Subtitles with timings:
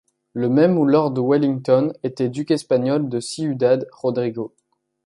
[0.33, 4.51] Le même lord Wellington était duc espagnol de Ciudad-Rodrigo